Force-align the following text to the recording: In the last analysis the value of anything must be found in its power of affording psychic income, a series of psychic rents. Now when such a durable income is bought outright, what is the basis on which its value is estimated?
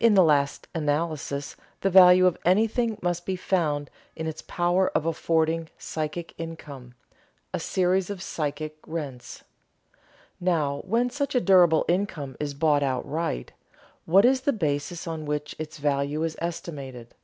In 0.00 0.14
the 0.14 0.24
last 0.24 0.66
analysis 0.74 1.54
the 1.82 1.90
value 1.90 2.26
of 2.26 2.36
anything 2.44 2.98
must 3.02 3.24
be 3.24 3.36
found 3.36 3.88
in 4.16 4.26
its 4.26 4.42
power 4.42 4.88
of 4.96 5.06
affording 5.06 5.68
psychic 5.78 6.34
income, 6.38 6.94
a 7.54 7.60
series 7.60 8.10
of 8.10 8.20
psychic 8.20 8.78
rents. 8.84 9.44
Now 10.40 10.82
when 10.84 11.08
such 11.08 11.36
a 11.36 11.40
durable 11.40 11.84
income 11.88 12.36
is 12.40 12.52
bought 12.52 12.82
outright, 12.82 13.52
what 14.06 14.24
is 14.24 14.40
the 14.40 14.52
basis 14.52 15.06
on 15.06 15.24
which 15.24 15.54
its 15.56 15.78
value 15.78 16.24
is 16.24 16.34
estimated? 16.40 17.14